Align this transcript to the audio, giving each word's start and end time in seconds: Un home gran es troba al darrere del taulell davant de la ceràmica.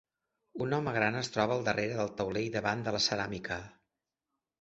Un 0.67 0.71
home 0.77 0.93
gran 0.95 1.17
es 1.19 1.29
troba 1.35 1.53
al 1.55 1.61
darrere 1.67 1.97
del 1.99 2.09
taulell 2.21 2.47
davant 2.57 2.81
de 2.87 2.95
la 2.97 3.03
ceràmica. 3.09 3.59